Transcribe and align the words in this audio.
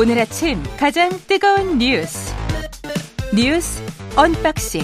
오늘 0.00 0.18
아침 0.18 0.62
가장 0.78 1.10
뜨거운 1.28 1.76
뉴스 1.76 2.34
뉴스 3.34 3.82
언박싱 4.16 4.80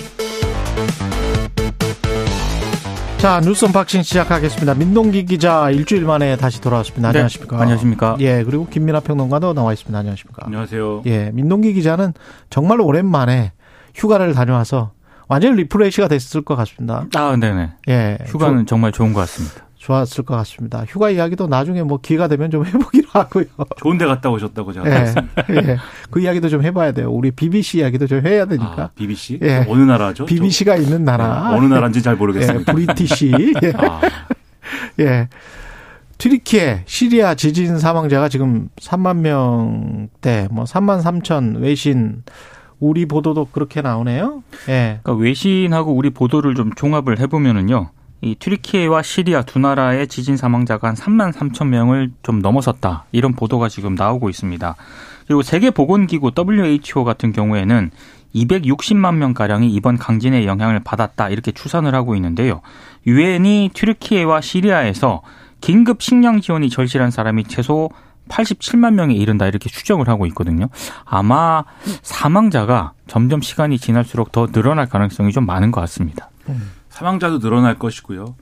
자 3.17 3.40
뉴스 3.40 3.65
언박싱 3.65 4.03
시작하겠습니다. 4.03 4.74
민동기 4.74 5.24
기자 5.24 5.71
일주일 5.71 6.04
만에 6.04 6.37
다시 6.37 6.60
돌아왔습니다. 6.60 7.13
네, 7.13 7.21
안녕하십니까? 7.21 7.58
안녕하십니까? 7.58 8.17
예 8.21 8.44
그리고 8.44 8.67
김민아 8.67 9.01
평론가도 9.01 9.54
나와 9.54 9.72
있습니다. 9.72 9.99
안녕하십니까? 9.99 10.42
안녕하세요. 10.44 11.04
예 11.06 11.30
민동기 11.33 11.72
기자는 11.72 12.12
정말 12.51 12.83
오랜만에 12.83 13.53
휴가를 13.94 14.35
다녀와서 14.35 14.92
완전 15.28 15.56
refresh가 15.56 16.09
됐을 16.09 16.42
것 16.42 16.56
같습니다. 16.56 17.06
아, 17.16 17.34
네네. 17.41 17.70
예 17.88 18.19
휴가는 18.27 18.59
조, 18.59 18.66
정말 18.66 18.92
좋은 18.92 19.14
것 19.14 19.20
같습니다. 19.20 19.66
좋았을 19.86 20.24
것 20.24 20.34
같습니다. 20.38 20.84
휴가 20.88 21.10
이야기도 21.10 21.46
나중에 21.46 21.84
뭐 21.84 22.00
기회가 22.02 22.27
되면 22.27 22.50
좀 22.50 22.66
해보기로 22.66 23.08
하고요. 23.12 23.44
좋은 23.77 23.98
데 23.98 24.04
갔다 24.04 24.30
오셨다고 24.30 24.72
제가 24.72 24.88
예, 24.88 25.14
예. 25.50 25.77
그 26.10 26.20
이야기도 26.20 26.48
좀 26.48 26.64
해봐야 26.64 26.90
돼요. 26.90 27.08
우리 27.08 27.30
BBC 27.30 27.78
이야기도 27.78 28.08
좀 28.08 28.27
해야 28.27 28.46
되니까. 28.46 28.74
아, 28.77 28.91
BBC? 28.96 29.38
예. 29.42 29.64
어느 29.68 29.82
나라죠? 29.82 30.27
BBC가 30.27 30.74
있는 30.74 31.04
나라. 31.04 31.50
네, 31.50 31.56
어느 31.56 31.72
나라인지 31.72 32.02
잘 32.02 32.16
모르겠습니다. 32.16 32.72
예, 32.72 32.74
브리티시. 32.74 33.30
예. 33.62 33.72
아, 33.77 34.00
예. 34.98 35.28
튀르키예 36.18 36.82
시리아 36.86 37.36
지진 37.36 37.78
사망자가 37.78 38.28
지금 38.28 38.68
3만 38.80 39.18
명대, 39.18 40.48
뭐 40.50 40.64
3만 40.64 41.00
3천 41.00 41.60
외신 41.60 42.24
우리 42.80 43.06
보도도 43.06 43.50
그렇게 43.52 43.82
나오네요. 43.82 44.42
예. 44.68 44.98
그러니까 45.05 45.22
외신하고 45.22 45.92
우리 45.92 46.10
보도를 46.10 46.56
좀 46.56 46.72
종합을 46.74 47.20
해보면은요. 47.20 47.91
이 48.23 48.34
튀르키예와 48.34 49.02
시리아 49.02 49.43
두 49.43 49.59
나라의 49.59 50.09
지진 50.09 50.37
사망자가 50.37 50.88
한 50.88 50.95
3만 50.95 51.33
3천 51.33 51.69
명을 51.69 52.12
좀 52.23 52.41
넘어섰다. 52.41 53.05
이런 53.12 53.34
보도가 53.34 53.69
지금 53.69 53.95
나오고 53.95 54.31
있습니다. 54.31 54.75
그리고 55.27 55.42
세계보건기구 55.42 56.33
WHO 56.36 57.05
같은 57.05 57.33
경우에는 57.33 57.91
260만 58.34 59.17
명 59.17 59.34
가량이 59.34 59.70
이번 59.70 59.98
강진의 59.98 60.47
영향을 60.47 60.81
받았다 60.81 61.28
이렇게 61.31 61.53
추산을 61.53 61.95
하고 61.95 62.14
있는데요. 62.17 62.61
유엔이 63.06 63.70
튀르키예와 63.75 64.41
시리아에서 64.41 65.23
긴급 65.61 66.03
식량 66.03 66.41
지원이 66.41 66.69
절실한 66.70 67.11
사람이 67.11 67.45
최소 67.45 67.91
87만 68.28 68.95
명에 68.95 69.14
이른다 69.14 69.47
이렇게 69.47 69.69
추정을 69.70 70.08
하고 70.08 70.27
있거든요. 70.27 70.69
아마 71.05 71.64
사망자가 72.03 72.92
점점 73.06 73.41
시간이 73.41 73.78
지날수록 73.78 74.33
더 74.33 74.47
늘어날 74.47 74.89
가능성이 74.89 75.33
좀 75.33 75.47
많은 75.47 75.70
것 75.70 75.80
같습니다. 75.83 76.30
사망자도 76.97 77.41
늘어날 77.41 77.78
것이고요. 77.78 78.36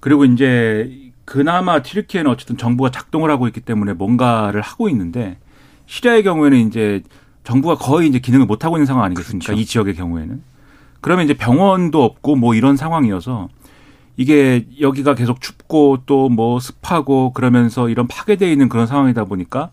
그리고 0.00 0.24
이제 0.24 1.12
그나마 1.24 1.82
튀르키예는 1.82 2.28
어쨌든 2.32 2.56
정부가 2.56 2.90
작동을 2.90 3.30
하고 3.30 3.46
있기 3.46 3.60
때문에 3.60 3.92
뭔가를 3.92 4.60
하고 4.60 4.88
있는데 4.88 5.38
시리아의 5.86 6.24
경우에는 6.24 6.58
이제 6.66 7.02
정부가 7.44 7.76
거의 7.76 8.08
이제 8.08 8.18
기능을 8.18 8.46
못 8.46 8.64
하고 8.64 8.76
있는 8.76 8.86
상황 8.86 9.04
아니겠습니까? 9.04 9.46
그렇죠. 9.46 9.60
이 9.60 9.64
지역의 9.64 9.94
경우에는. 9.94 10.42
그러면 11.00 11.26
이제 11.26 11.34
병원도 11.34 12.02
없고 12.02 12.34
뭐 12.34 12.56
이런 12.56 12.76
상황이어서 12.76 13.48
이게 14.16 14.66
여기가 14.80 15.14
계속 15.14 15.40
춥고 15.40 15.98
또 16.04 16.28
뭐 16.28 16.58
습하고 16.58 17.32
그러면서 17.32 17.88
이런 17.88 18.08
파괴되어 18.08 18.50
있는 18.50 18.68
그런 18.68 18.88
상황이다 18.88 19.26
보니까 19.26 19.70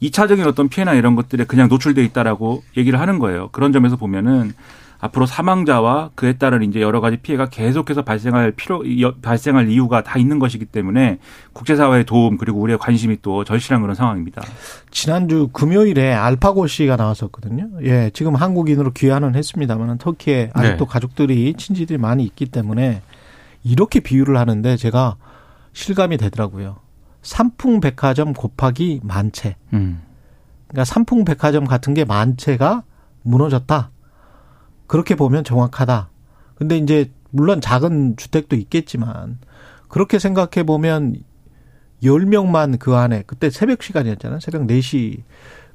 2차적인 0.00 0.46
어떤 0.46 0.68
피해나 0.68 0.94
이런 0.94 1.16
것들에 1.16 1.44
그냥 1.46 1.68
노출돼 1.68 2.04
있다라고 2.04 2.62
얘기를 2.76 3.00
하는 3.00 3.18
거예요. 3.18 3.48
그런 3.50 3.72
점에서 3.72 3.96
보면은 3.96 4.52
앞으로 5.02 5.26
사망자와 5.26 6.10
그에 6.14 6.34
따른 6.34 6.62
이제 6.62 6.80
여러 6.80 7.00
가지 7.00 7.16
피해가 7.16 7.46
계속해서 7.46 8.02
발생할 8.02 8.52
필요 8.52 8.84
발생할 9.20 9.68
이유가 9.68 10.04
다 10.04 10.16
있는 10.16 10.38
것이기 10.38 10.64
때문에 10.64 11.18
국제사회의 11.52 12.04
도움 12.04 12.36
그리고 12.36 12.60
우리의 12.60 12.78
관심이 12.78 13.18
또 13.20 13.42
절실한 13.42 13.82
그런 13.82 13.96
상황입니다. 13.96 14.42
지난주 14.92 15.48
금요일에 15.52 16.12
알파고 16.12 16.68
씨가 16.68 16.94
나왔었거든요. 16.94 17.68
예, 17.82 18.10
지금 18.14 18.36
한국인으로 18.36 18.92
귀환은 18.92 19.34
했습니다만 19.34 19.98
터키에 19.98 20.50
아직도 20.54 20.84
네. 20.84 20.88
가족들이 20.88 21.54
친지들이 21.54 21.98
많이 21.98 22.22
있기 22.22 22.46
때문에 22.46 23.02
이렇게 23.64 23.98
비유를 23.98 24.36
하는데 24.36 24.76
제가 24.76 25.16
실감이 25.72 26.16
되더라고요. 26.16 26.76
삼풍 27.22 27.80
백화점 27.80 28.34
곱하기 28.34 29.00
만채. 29.02 29.56
음. 29.72 30.02
그러니까 30.68 30.84
삼풍 30.84 31.24
백화점 31.24 31.64
같은 31.64 31.92
게 31.92 32.04
만채가 32.04 32.84
무너졌다. 33.22 33.90
그렇게 34.92 35.14
보면 35.14 35.42
정확하다. 35.42 36.10
근데 36.54 36.76
이제 36.76 37.10
물론 37.30 37.62
작은 37.62 38.18
주택도 38.18 38.56
있겠지만 38.56 39.38
그렇게 39.88 40.18
생각해 40.18 40.66
보면 40.66 41.16
10명만 42.02 42.78
그 42.78 42.94
안에 42.94 43.22
그때 43.26 43.48
새벽 43.48 43.82
시간이었잖아요. 43.82 44.40
새벽 44.40 44.66
4시 44.66 45.22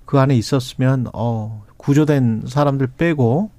그 0.06 0.20
안에 0.20 0.36
있었으면 0.36 1.08
어 1.16 1.64
구조된 1.78 2.44
사람들 2.46 2.90
빼고 2.96 3.50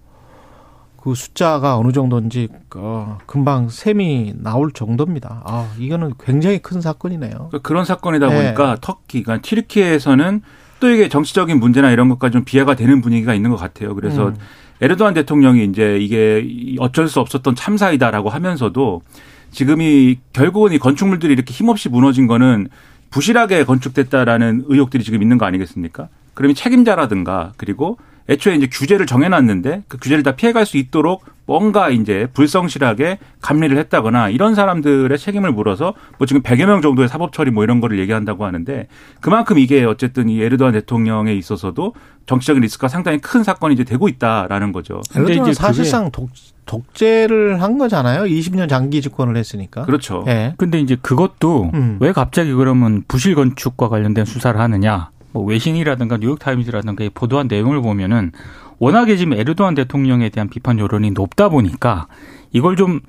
그 0.97 1.17
숫자가 1.17 1.77
어느 1.77 1.91
정도인지 1.91 2.51
어, 2.77 3.19
금방 3.27 3.69
셈이 3.69 4.35
나올 4.37 4.71
정도입니다. 4.71 5.43
아, 5.45 5.75
이거는 5.77 6.13
굉장히 6.21 6.61
큰 6.61 6.81
사건이네요. 6.81 7.33
그러니까 7.33 7.59
그런 7.63 7.85
사건이다 7.85 8.29
네. 8.29 8.37
보니까 8.37 8.77
터키, 8.81 9.25
그러니까 9.25 9.43
튀르키예에서는 9.43 10.41
또 10.79 10.89
이게 10.89 11.09
정치적인 11.09 11.59
문제나 11.59 11.91
이런 11.91 12.09
것까지 12.09 12.35
좀 12.35 12.45
비하가 12.45 12.77
되는 12.77 13.01
분위기가 13.01 13.35
있는 13.35 13.51
것 13.51 13.57
같아요. 13.57 13.97
그래서 13.97 14.29
음. 14.29 14.37
에르도안 14.81 15.15
대통령이 15.15 15.65
이제 15.65 15.99
이게 15.99 16.77
어쩔 16.79 17.09
수 17.09 17.21
없었던 17.21 17.55
참사이다라고 17.55 18.29
하면서도 18.29 19.03
지금이 19.51 20.19
결국은 20.33 20.73
이 20.73 20.79
건축물들이 20.79 21.33
이렇게 21.33 21.53
힘없이 21.53 21.89
무너진 21.89 22.27
거는 22.27 22.69
부실하게 23.11 23.65
건축됐다라는 23.65 24.65
의혹들이 24.67 25.03
지금 25.03 25.23
있는 25.23 25.39
거 25.39 25.47
아니겠습니까? 25.47 26.09
그러면 26.35 26.55
책임자라든가 26.55 27.53
그리고 27.57 27.99
애초에 28.29 28.55
이제 28.55 28.69
규제를 28.71 29.07
정해놨는데 29.07 29.85
그 29.89 29.99
규제를 29.99 30.23
다 30.23 30.37
피해갈 30.37 30.67
수 30.67 30.77
있도록 30.77 31.25
뭔가 31.49 31.89
이제 31.89 32.29
불성실하게 32.35 33.19
감리를 33.41 33.77
했다거나 33.79 34.29
이런 34.29 34.55
사람들의 34.55 35.17
책임을 35.17 35.51
물어서 35.51 35.95
뭐 36.19 36.27
지금 36.27 36.43
100여 36.43 36.67
명 36.67 36.83
정도의 36.83 37.09
사법 37.09 37.33
처리 37.33 37.51
뭐 37.51 37.65
이런 37.65 37.81
거를 37.81 37.99
얘기한다고 37.99 38.45
하는데 38.45 38.87
그만큼 39.21 39.59
이게 39.59 39.83
어쨌든 39.83 40.29
이 40.29 40.43
에르도안 40.43 40.75
대통령에 40.75 41.33
있어서도 41.33 41.95
정치적인 42.27 42.61
리스크가 42.61 42.89
상당히 42.89 43.19
큰 43.19 43.43
사건이 43.43 43.73
이제 43.73 43.85
되고 43.85 44.09
있다라는 44.09 44.73
거죠. 44.73 45.01
근데 45.11 45.37
근데 45.37 45.51
이제 45.51 45.55
사실상 45.55 46.11
독, 46.11 46.29
독재를 46.67 47.63
한 47.63 47.79
거잖아요. 47.79 48.25
20년 48.25 48.69
장기 48.69 49.01
집권을 49.01 49.35
했으니까. 49.39 49.87
그렇죠. 49.87 50.25
예. 50.29 50.53
근데 50.59 50.79
이제 50.79 50.99
그것도 51.01 51.71
음. 51.73 51.97
왜 52.01 52.13
갑자기 52.13 52.53
그러면 52.53 53.05
부실 53.09 53.35
건축과 53.35 53.89
관련된 53.89 54.27
수사를 54.27 54.61
하느냐? 54.61 55.09
뭐 55.33 55.45
외신이라든가 55.45 56.19
뉴욕타임즈라든가 56.19 57.05
이 57.05 57.09
보도한 57.09 57.49
내용을 57.49 57.81
보면은 57.81 58.33
워낙에 58.79 59.17
지금 59.17 59.33
에르도안 59.35 59.75
대통령에 59.75 60.29
대한 60.29 60.49
비판 60.49 60.79
여론이 60.79 61.13
높다 61.13 61.49
보니까 61.49 62.07
이걸 62.53 62.77
좀 62.77 63.01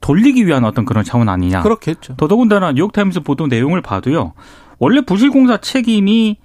돌리기 0.00 0.46
위한 0.46 0.64
어떤 0.64 0.84
그런 0.84 1.04
차원 1.04 1.28
아니냐. 1.28 1.62
그렇겠죠. 1.62 2.16
더더군다나 2.16 2.72
뉴욕타임스 2.72 3.20
보도 3.20 3.46
내용을 3.46 3.82
봐도요. 3.82 4.32
원래 4.78 5.02
부실공사 5.02 5.58
책임이 5.58 6.38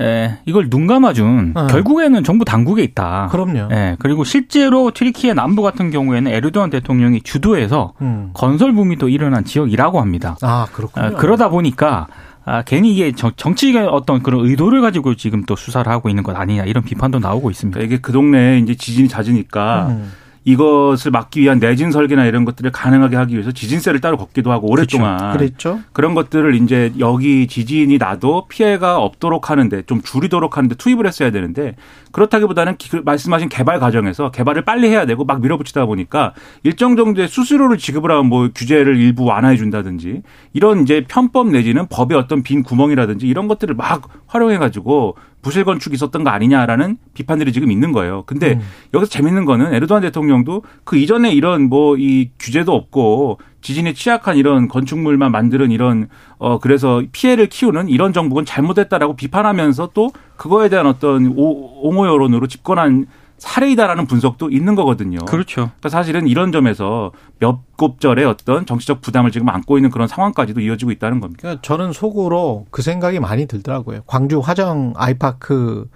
에, 0.00 0.38
이걸 0.46 0.70
눈 0.70 0.86
감아준 0.86 1.54
어. 1.56 1.66
결국에는 1.66 2.22
정부 2.22 2.44
당국에 2.44 2.84
있다. 2.84 3.28
그럼요. 3.32 3.68
예, 3.72 3.96
그리고 3.98 4.22
실제로 4.22 4.92
튀르키예 4.92 5.34
남부 5.34 5.60
같은 5.62 5.90
경우에는 5.90 6.30
에르도안 6.30 6.70
대통령이 6.70 7.22
주도해서 7.22 7.94
음. 8.00 8.30
건설 8.32 8.72
붐이 8.74 8.96
또 8.98 9.08
일어난 9.08 9.44
지역이라고 9.44 10.00
합니다. 10.00 10.36
아, 10.42 10.68
그렇군요. 10.72 11.06
아, 11.06 11.10
그러다 11.10 11.48
보니까 11.48 12.06
아, 12.48 12.62
괜히 12.62 12.92
이게 12.94 13.12
정, 13.12 13.30
정치가 13.36 13.88
어떤 13.88 14.22
그런 14.22 14.46
의도를 14.46 14.80
가지고 14.80 15.14
지금 15.14 15.44
또 15.44 15.54
수사를 15.54 15.90
하고 15.90 16.08
있는 16.08 16.22
것 16.22 16.34
아니냐 16.34 16.64
이런 16.64 16.82
비판도 16.82 17.18
나오고 17.18 17.50
있습니다. 17.50 17.76
그러니까 17.76 17.94
이게 17.94 18.00
그 18.00 18.12
동네에 18.12 18.58
이제 18.58 18.74
지진이 18.74 19.08
잦으니까 19.08 19.88
음. 19.90 20.12
이것을 20.44 21.10
막기 21.10 21.42
위한 21.42 21.58
내진 21.58 21.90
설계나 21.90 22.24
이런 22.24 22.46
것들을 22.46 22.70
가능하게 22.72 23.16
하기 23.16 23.34
위해서 23.34 23.52
지진세를 23.52 24.00
따로 24.00 24.16
걷기도 24.16 24.50
하고 24.50 24.70
오랫동안 24.70 25.36
그랬죠. 25.36 25.80
그런 25.92 26.14
것들을 26.14 26.54
이제 26.54 26.90
여기 26.98 27.46
지진이 27.46 27.98
나도 27.98 28.46
피해가 28.48 28.96
없도록 28.96 29.50
하는데 29.50 29.82
좀 29.82 30.00
줄이도록 30.00 30.56
하는데 30.56 30.74
투입을 30.74 31.06
했어야 31.06 31.30
되는데 31.30 31.76
그렇다기보다는 32.12 32.76
기- 32.76 32.90
그 32.90 33.02
말씀하신 33.04 33.48
개발 33.48 33.78
과정에서 33.80 34.30
개발을 34.30 34.62
빨리 34.64 34.88
해야 34.88 35.06
되고 35.06 35.24
막 35.24 35.40
밀어붙이다 35.40 35.86
보니까 35.86 36.32
일정 36.62 36.96
정도의 36.96 37.28
수수료를 37.28 37.78
지급을 37.78 38.10
하면 38.10 38.26
뭐 38.26 38.48
규제를 38.54 38.96
일부 38.96 39.24
완화해 39.24 39.56
준다든지 39.56 40.22
이런 40.52 40.82
이제 40.82 41.04
편법 41.08 41.48
내지는 41.50 41.86
법의 41.88 42.16
어떤 42.16 42.42
빈 42.42 42.62
구멍이라든지 42.62 43.26
이런 43.26 43.48
것들을 43.48 43.74
막 43.74 44.08
활용해 44.26 44.58
가지고 44.58 45.16
부실 45.40 45.64
건축이 45.64 45.94
있었던 45.94 46.24
거 46.24 46.30
아니냐라는 46.30 46.96
비판들이 47.14 47.52
지금 47.52 47.70
있는 47.70 47.92
거예요. 47.92 48.24
근데 48.26 48.54
음. 48.54 48.60
여기서 48.92 49.08
재밌는 49.10 49.44
거는 49.44 49.72
에르도안 49.72 50.02
대통령도 50.02 50.64
그 50.84 50.96
이전에 50.96 51.32
이런 51.32 51.68
뭐 51.68 51.96
이 51.98 52.30
규제도 52.38 52.74
없고 52.74 53.38
지진에 53.60 53.92
취약한 53.92 54.36
이런 54.36 54.68
건축물만 54.68 55.32
만드는 55.32 55.70
이런 55.70 56.08
어 56.38 56.58
그래서 56.58 57.02
피해를 57.12 57.48
키우는 57.48 57.88
이런 57.88 58.12
정부는 58.12 58.44
잘못했다라고 58.44 59.16
비판하면서 59.16 59.90
또 59.94 60.10
그거에 60.36 60.68
대한 60.68 60.86
어떤 60.86 61.26
오- 61.36 61.88
옹호 61.88 62.06
여론으로 62.06 62.46
집권한 62.46 63.06
사례이다라는 63.38 64.06
분석도 64.06 64.50
있는 64.50 64.74
거거든요. 64.74 65.18
그렇죠. 65.24 65.54
그러니까 65.66 65.88
사실은 65.88 66.26
이런 66.26 66.50
점에서 66.50 67.12
몇 67.38 67.60
곱절의 67.76 68.24
어떤 68.24 68.66
정치적 68.66 69.00
부담을 69.00 69.30
지금 69.30 69.48
안고 69.48 69.78
있는 69.78 69.90
그런 69.90 70.08
상황까지도 70.08 70.60
이어지고 70.60 70.90
있다는 70.90 71.20
겁니다. 71.20 71.40
그러니까 71.42 71.62
저는 71.62 71.92
속으로 71.92 72.66
그 72.70 72.82
생각이 72.82 73.20
많이 73.20 73.46
들더라고요. 73.46 74.00
광주 74.06 74.40
화정 74.40 74.92
아이파크 74.96 75.88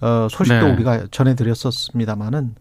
어, 0.00 0.28
소식도 0.30 0.66
네. 0.66 0.72
우리가 0.72 1.06
전해드렸었습니다마는 1.10 2.54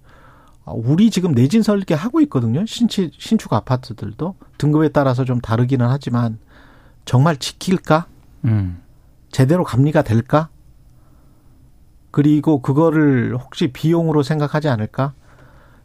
우리 0.66 1.10
지금 1.12 1.34
내진 1.34 1.62
설계 1.62 1.94
하고 1.94 2.22
있거든요. 2.22 2.66
신축 2.66 3.12
신축 3.18 3.52
아파트들도 3.54 4.36
등급에 4.58 4.90
따라서 4.90 5.26
좀 5.26 5.42
다르기는 5.42 5.86
하지만 5.88 6.38
정말 7.06 7.36
지킬까? 7.38 8.08
음. 8.46 8.82
제대로 9.32 9.64
감리가 9.64 10.04
될까? 10.04 10.50
그리고 12.12 12.62
그거를 12.62 13.36
혹시 13.38 13.68
비용으로 13.74 14.24
생각하지 14.24 14.70
않을까? 14.70 15.14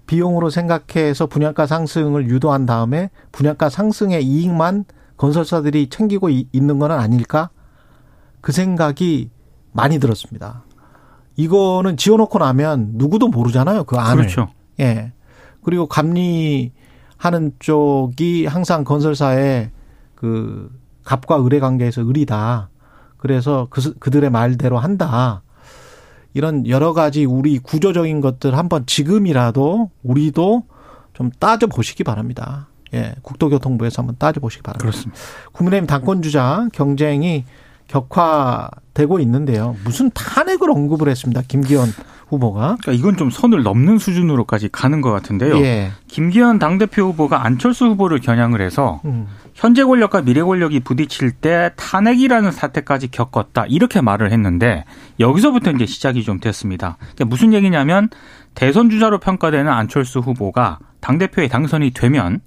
비용으로 0.07 0.51
생각해서 0.51 1.27
분양가 1.27 1.67
상승을 1.67 2.29
유도한 2.29 2.67
다음에 2.67 3.11
분양가 3.33 3.69
상승의 3.69 4.25
이익만 4.25 4.85
건설사들이 5.17 5.89
챙기고 5.89 6.29
이- 6.31 6.49
있는 6.53 6.79
건 6.79 6.93
아닐까? 6.93 7.51
그 8.41 8.53
생각이 8.53 9.31
많이 9.73 9.99
들었습니다. 9.99 10.65
이거는 11.37 11.97
지어놓고 11.97 12.39
나면 12.39 12.93
누구도 12.95 13.29
모르잖아요. 13.29 13.85
그 13.85 13.97
안을. 13.97 14.17
그렇죠. 14.25 14.49
예. 14.81 15.13
그리고 15.63 15.87
감리하는 15.87 17.53
쪽이 17.59 18.47
항상 18.47 18.85
건설사의 18.85 19.71
그 20.15 20.71
갑과 21.05 21.45
을의 21.45 21.61
관계에서 21.61 22.09
을이다. 22.09 22.71
그래서 23.17 23.67
그, 23.71 23.95
그들의 23.99 24.31
말대로 24.31 24.79
한다. 24.79 25.43
이런 26.35 26.67
여러 26.69 26.93
가지 26.93 27.25
우리 27.25 27.59
구조적인 27.59 28.21
것들 28.21 28.57
한번 28.57 28.87
지금이라도 28.87 29.91
우리도 30.03 30.65
좀 31.15 31.31
따져 31.39 31.67
보시기 31.67 32.05
바랍니다. 32.05 32.69
예. 32.95 33.15
국토교통부에서 33.23 34.03
한번 34.03 34.17
따져 34.19 34.41
보시기 34.41 34.63
바랍니다. 34.63 34.83
그렇습니다. 34.83 35.21
국민의힘 35.53 35.87
당권 35.87 36.23
주자 36.23 36.69
경쟁이 36.73 37.45
격화되고 37.88 39.19
있는데요. 39.20 39.76
무슨 39.85 40.11
탄핵을 40.11 40.70
언급을 40.70 41.08
했습니다. 41.08 41.43
김기현 41.46 41.88
후보가. 42.29 42.76
그러니까 42.81 42.93
이건 42.93 43.17
좀 43.17 43.31
선을 43.31 43.62
넘는 43.62 43.99
수준으로까지 43.99 44.69
가는 44.70 45.00
것 45.00 45.11
같은데요. 45.11 45.56
예. 45.58 45.90
김기현 46.06 46.58
당대표 46.58 47.05
후보가 47.05 47.44
안철수 47.44 47.87
후보를 47.87 48.20
겨냥을 48.20 48.61
해서 48.61 49.00
음. 49.06 49.26
현재 49.55 49.82
권력과 49.82 50.23
미래 50.23 50.43
권력이 50.43 50.81
부딪힐 50.81 51.32
때 51.32 51.70
탄핵이라는 51.76 52.52
사태까지 52.52 53.11
겪었다 53.11 53.64
이렇게 53.67 54.00
말을 54.00 54.31
했는데 54.31 54.85
여기서부터 55.19 55.70
이제 55.73 55.87
시작이 55.87 56.23
좀 56.23 56.38
됐습니다. 56.38 56.96
그러니까 56.99 57.25
무슨 57.25 57.55
얘기냐면 57.55 58.11
대선 58.55 58.90
주자로 58.90 59.19
평가되는 59.19 59.70
안철수 59.70 60.20
후보가 60.20 60.79
당 61.00 61.19
대표에 61.19 61.49
당선이 61.49 61.93
되면 61.93 62.40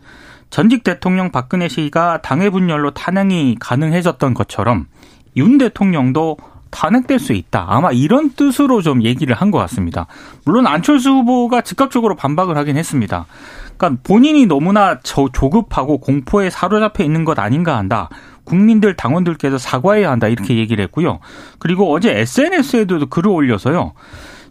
전직 0.52 0.84
대통령 0.84 1.32
박근혜 1.32 1.70
씨가 1.70 2.22
당의 2.22 2.50
분열로 2.50 2.92
탄핵이 2.92 3.56
가능해졌던 3.60 4.34
것처럼 4.34 4.88
윤 5.38 5.58
대통령도 5.58 6.38
탄핵될 6.72 7.20
수 7.20 7.34
있다. 7.34 7.66
아마 7.68 7.92
이런 7.92 8.30
뜻으로 8.32 8.82
좀 8.82 9.04
얘기를 9.04 9.36
한 9.36 9.52
것 9.52 9.58
같습니다. 9.60 10.08
물론 10.46 10.68
안철수 10.68 11.12
후보가 11.12 11.62
즉각적으로 11.62 12.16
반박을 12.16 12.56
하긴 12.58 12.78
했습니다. 12.78 13.26
그러니까 13.78 14.02
본인이 14.04 14.46
너무나 14.46 15.00
저 15.04 15.28
조급하고 15.34 15.98
공포에 16.00 16.50
사로잡혀 16.50 17.04
있는 17.04 17.26
것 17.26 17.38
아닌가 17.40 17.78
한다. 17.78 18.10
국민들 18.46 18.96
당원들께서 18.96 19.58
사과해야 19.58 20.10
한다 20.10 20.28
이렇게 20.28 20.58
얘기를 20.58 20.82
했고요. 20.86 21.20
그리고 21.60 21.92
어제 21.94 22.18
SNS에도 22.20 23.06
글을 23.08 23.30
올려서요. 23.30 23.94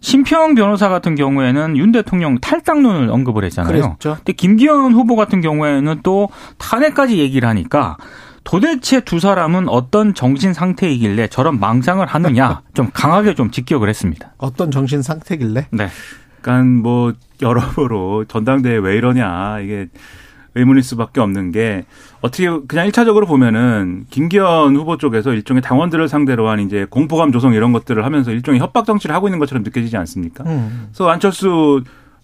심평 0.01 0.55
변호사 0.55 0.89
같은 0.89 1.15
경우에는 1.15 1.77
윤 1.77 1.91
대통령 1.91 2.39
탈당론을 2.39 3.09
언급을 3.09 3.43
했잖아요. 3.45 3.71
그랬죠. 3.71 4.15
근데 4.17 4.33
김기현 4.33 4.93
후보 4.93 5.15
같은 5.15 5.41
경우에는 5.41 5.99
또 6.03 6.29
탄핵까지 6.57 7.17
얘기를 7.17 7.47
하니까 7.47 7.97
도대체 8.43 9.01
두 9.01 9.19
사람은 9.19 9.69
어떤 9.69 10.13
정신 10.13 10.53
상태이길래 10.53 11.27
저런 11.27 11.59
망상을 11.59 12.05
하느냐 12.05 12.61
좀 12.73 12.89
강하게 12.93 13.35
좀 13.35 13.51
직격을 13.51 13.87
했습니다. 13.89 14.33
어떤 14.37 14.71
정신 14.71 15.01
상태길래? 15.01 15.67
네. 15.71 15.87
그러니까 16.41 16.81
뭐 16.81 17.13
여러모로 17.41 18.25
전당대회 18.25 18.77
왜 18.77 18.95
이러냐 18.95 19.59
이게 19.59 19.87
의문일 20.55 20.83
수밖에 20.83 21.21
없는 21.21 21.51
게 21.51 21.85
어떻게 22.19 22.49
그냥 22.67 22.85
일차적으로 22.85 23.25
보면은 23.25 24.05
김기현 24.09 24.75
후보 24.75 24.97
쪽에서 24.97 25.33
일종의 25.33 25.61
당원들을 25.61 26.07
상대로 26.09 26.49
한 26.49 26.59
이제 26.59 26.85
공포감 26.89 27.31
조성 27.31 27.53
이런 27.53 27.71
것들을 27.71 28.03
하면서 28.03 28.31
일종의 28.31 28.59
협박 28.59 28.85
정치를 28.85 29.15
하고 29.15 29.27
있는 29.27 29.39
것처럼 29.39 29.63
느껴지지 29.63 29.95
않습니까? 29.97 30.43
음. 30.45 30.89
그래서 30.89 31.09
안철수 31.09 31.83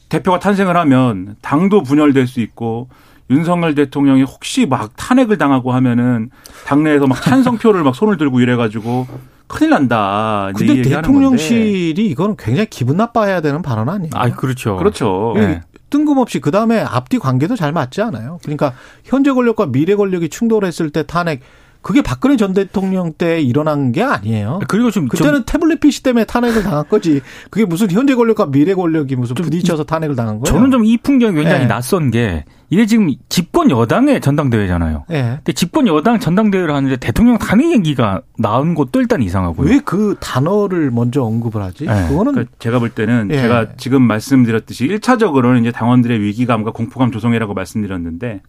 대표가 0.09 0.39
탄생을 0.39 0.75
하면 0.75 1.35
당도 1.41 1.83
분열될 1.83 2.27
수 2.27 2.41
있고 2.41 2.89
윤석열 3.29 3.75
대통령이 3.75 4.23
혹시 4.23 4.65
막 4.65 4.91
탄핵을 4.95 5.37
당하고 5.37 5.71
하면은 5.73 6.29
당내에서 6.65 7.07
막 7.07 7.21
찬성표를 7.21 7.83
막 7.83 7.95
손을 7.95 8.17
들고 8.17 8.39
이래가지고 8.39 9.07
큰일 9.47 9.71
난다. 9.71 10.51
근데. 10.55 10.81
대통령실이 10.81 12.05
이거는 12.07 12.35
굉장히 12.37 12.69
기분 12.69 12.97
나빠해야 12.97 13.41
되는 13.41 13.61
발언 13.61 13.89
아니에요? 13.89 14.11
아, 14.13 14.29
그렇죠. 14.29 14.77
그렇죠. 14.77 15.33
네. 15.35 15.61
뜬금없이 15.89 16.39
그 16.39 16.51
다음에 16.51 16.79
앞뒤 16.79 17.17
관계도 17.17 17.55
잘 17.55 17.71
맞지 17.71 18.01
않아요. 18.01 18.39
그러니까 18.43 18.73
현재 19.05 19.31
권력과 19.31 19.67
미래 19.67 19.95
권력이 19.95 20.29
충돌했을 20.29 20.89
때 20.89 21.03
탄핵 21.03 21.41
그게 21.87 22.01
박근혜 22.01 22.35
전 22.35 22.51
대통령 22.51 23.13
때 23.13 23.41
일어난 23.41 23.93
게 23.93 24.03
아니에요. 24.03 24.59
그리고 24.67 24.91
좀 24.91 25.07
그때는 25.07 25.43
태블릿 25.45 25.79
PC 25.79 26.03
때문에 26.03 26.25
탄핵을 26.25 26.61
당한 26.61 26.83
거지. 26.89 27.21
그게 27.49 27.63
무슨 27.63 27.89
현재 27.89 28.13
권력과 28.13 28.47
미래 28.47 28.73
권력이 28.73 29.15
무슨 29.15 29.35
부딪혀서 29.35 29.85
탄핵을 29.85 30.13
당한 30.17 30.41
거예요. 30.41 30.53
저는 30.53 30.69
좀 30.69 30.83
이 30.83 30.97
풍경이 30.97 31.35
굉장히 31.35 31.61
네. 31.61 31.67
낯선 31.67 32.11
게 32.11 32.43
이게 32.69 32.85
지금 32.85 33.09
집권 33.29 33.71
여당의 33.71 34.19
전당대회잖아요. 34.19 35.05
예. 35.11 35.21
근데 35.37 35.53
집권 35.53 35.87
여당 35.87 36.19
전당대회를 36.19 36.75
하는데 36.75 36.97
대통령 36.97 37.37
탄핵 37.37 37.71
얘기가 37.71 38.21
나온 38.37 38.75
것도 38.75 38.99
일단 38.99 39.21
이상하고요. 39.23 39.69
왜 39.69 39.79
그 39.85 40.17
단어를 40.19 40.91
먼저 40.91 41.23
언급을 41.23 41.61
하지? 41.61 41.85
네. 41.85 42.07
그거는 42.09 42.33
그러니까 42.33 42.53
제가 42.59 42.79
볼 42.79 42.89
때는 42.89 43.29
예. 43.31 43.37
제가 43.37 43.77
지금 43.77 44.01
말씀드렸듯이 44.01 44.89
1차적으로는 44.89 45.61
이제 45.61 45.71
당원들의 45.71 46.19
위기감과 46.21 46.71
공포감 46.71 47.13
조성이라고 47.13 47.53
말씀드렸는데 47.53 48.41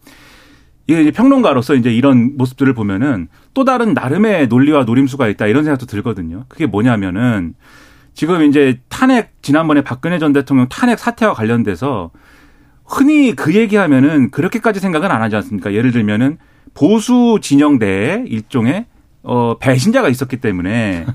이게 0.89 1.03
이제 1.03 1.11
평론가로서 1.11 1.75
이제 1.75 1.93
이런 1.93 2.35
모습들을 2.35 2.73
보면은 2.73 3.27
또 3.53 3.63
다른 3.63 3.93
나름의 3.93 4.47
논리와 4.47 4.85
노림수가 4.85 5.27
있다 5.27 5.45
이런 5.45 5.63
생각도 5.63 5.85
들거든요. 5.85 6.45
그게 6.47 6.65
뭐냐면은 6.65 7.53
지금 8.15 8.41
이제 8.41 8.79
탄핵 8.89 9.33
지난번에 9.43 9.83
박근혜 9.83 10.17
전 10.17 10.33
대통령 10.33 10.67
탄핵 10.67 10.97
사태와 10.97 11.35
관련돼서 11.35 12.09
흔히 12.87 13.35
그 13.35 13.53
얘기하면은 13.53 14.31
그렇게까지 14.31 14.79
생각은 14.79 15.11
안 15.11 15.21
하지 15.21 15.35
않습니까? 15.35 15.73
예를 15.73 15.91
들면은 15.91 16.39
보수 16.73 17.37
진영 17.39 17.77
내에 17.77 18.23
일종의 18.25 18.87
어 19.21 19.59
배신자가 19.59 20.09
있었기 20.09 20.37
때문에 20.37 21.05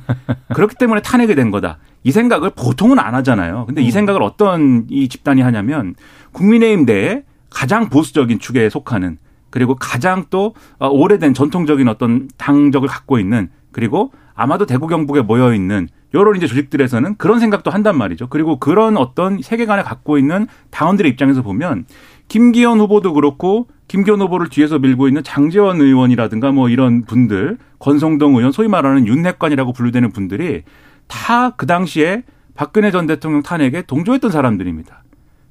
그렇기 0.55 0.77
때문에 0.79 1.03
탄핵이 1.03 1.35
된 1.35 1.51
거다. 1.51 1.79
이 2.05 2.13
생각을 2.13 2.51
보통은 2.51 3.01
안 3.01 3.17
하잖아요. 3.17 3.67
근데 3.67 3.83
이 3.83 3.91
생각을 3.91 4.23
어떤 4.23 4.87
이 4.89 5.09
집단이 5.09 5.43
하냐면 5.43 5.97
국민의힘 6.31 6.85
내에 6.85 7.25
가장 7.51 7.89
보수적인 7.89 8.39
축에 8.39 8.69
속하는 8.69 9.19
그리고 9.55 9.77
가장 9.77 10.25
또 10.31 10.53
어, 10.81 10.89
오래된 10.89 11.33
전통적인 11.33 11.87
어떤 11.87 12.29
당적을 12.39 12.89
갖고 12.89 13.21
있는 13.21 13.51
그리고 13.71 14.11
아마도 14.35 14.67
대구 14.67 14.89
경북에 14.89 15.23
모여 15.23 15.55
있는 15.55 15.87
요런 16.13 16.35
이제 16.35 16.49
조직들에서는 16.49 17.15
그런 17.19 17.39
생각도 17.39 17.71
한단 17.71 17.97
말이죠. 17.97 18.27
그리고 18.27 18.59
그런 18.59 18.97
어떤 18.97 19.41
세계관을 19.41 19.85
갖고 19.85 20.19
있는 20.19 20.49
당원들의 20.73 21.09
입장에서 21.13 21.43
보면 21.43 21.85
김기현 22.27 22.81
후보도 22.81 23.13
그렇고 23.13 23.69
김기현 23.87 24.21
후보를 24.23 24.49
뒤에서 24.49 24.81
밀고 24.81 25.07
있는 25.07 25.23
장재원 25.23 25.81
의원이라든가 25.81 26.51
뭐 26.51 26.69
이런 26.69 27.05
분들, 27.05 27.59
권성동 27.79 28.35
의원, 28.35 28.51
소위 28.51 28.67
말하는 28.67 29.07
윤핵관이라고 29.07 29.73
분류되는 29.73 30.11
분들이 30.11 30.65
다 31.07 31.53
그 31.57 31.67
당시에 31.67 32.25
박근혜 32.57 32.91
전 32.91 33.07
대통령 33.07 33.45
탄핵에 33.45 33.83
동조했던 33.83 34.33
사람들입니다. 34.33 35.05